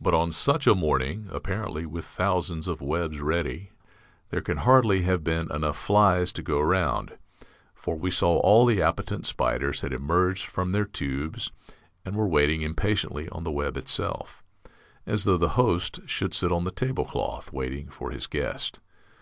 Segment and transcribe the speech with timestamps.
[0.00, 3.72] But on such a morning, apparently, with thousands of webs ready,
[4.30, 7.18] there can hardly have been enough flies to go round;
[7.74, 11.52] for we saw all the appetent spiders had emerged from their tubes
[12.06, 14.42] and were waiting impatiently on the web itself
[15.04, 18.80] as though the host should sit on the tablecloth waiting for his guest.